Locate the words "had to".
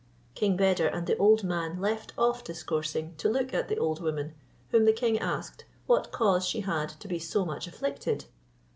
6.61-7.07